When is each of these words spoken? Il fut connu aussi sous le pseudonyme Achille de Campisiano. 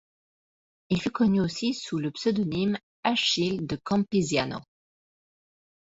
Il 0.89 0.99
fut 0.99 1.11
connu 1.11 1.39
aussi 1.41 1.75
sous 1.75 1.99
le 1.99 2.09
pseudonyme 2.09 2.75
Achille 3.03 3.67
de 3.67 3.75
Campisiano. 3.75 4.57